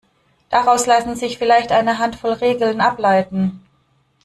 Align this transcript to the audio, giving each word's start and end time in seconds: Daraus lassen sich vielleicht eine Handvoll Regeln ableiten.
Daraus 0.49 0.87
lassen 0.87 1.15
sich 1.15 1.37
vielleicht 1.37 1.71
eine 1.71 1.99
Handvoll 1.99 2.33
Regeln 2.33 2.81
ableiten. 2.81 3.61